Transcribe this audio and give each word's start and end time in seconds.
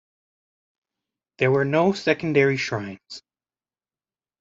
There 1.37 1.51
were 1.51 1.63
no 1.63 1.93
secondary 1.93 2.57
shrines. 2.57 3.21